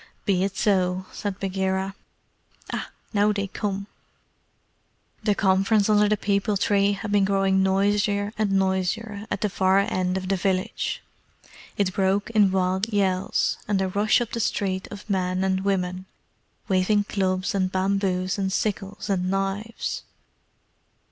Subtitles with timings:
[0.25, 1.93] "Be it so," said Bagheera.
[2.73, 3.85] "Ah, now they come!"
[5.21, 9.77] The conference under the peepul tree had been growing noisier and noisier, at the far
[9.77, 11.03] end of the village.
[11.77, 16.07] It broke in wild yells, and a rush up the street of men and women,
[16.67, 20.01] waving clubs and bamboos and sickles and knives.